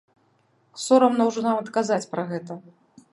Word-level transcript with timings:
Сорамна 0.85 1.27
ўжо 1.29 1.43
нават 1.49 1.67
казаць 1.77 2.03
пра 2.15 2.23
гэта. 2.33 2.59